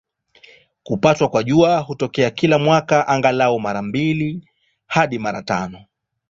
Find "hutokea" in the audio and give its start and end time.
1.79-2.29